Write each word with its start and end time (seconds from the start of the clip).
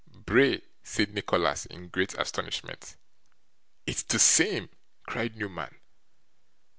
'Bray,' 0.07 0.63
said 0.81 1.13
Nicholas, 1.13 1.67
in 1.67 1.87
great 1.89 2.15
astonishment. 2.15 2.95
'It's 3.85 4.01
the 4.01 4.17
same!' 4.17 4.69
cried 5.05 5.35
Newman. 5.35 5.75